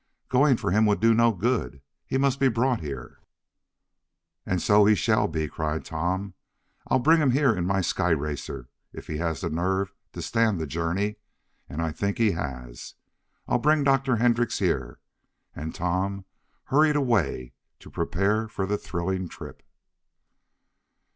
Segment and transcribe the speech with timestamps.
[0.29, 1.79] "Going for him would do no good.
[2.07, 3.19] He must be brought here."
[4.47, 6.33] "And so he shall be!" cried Tom.
[6.87, 10.59] "I'll bring him here in my sky racer if he has the nerve to stand
[10.59, 11.17] the journey,
[11.69, 12.95] and I think he has!
[13.47, 14.15] I'll bring Dr.
[14.15, 14.99] Hendrix here!"
[15.55, 16.25] and Tom
[16.63, 19.61] hurried away to prepare for the thrilling trip.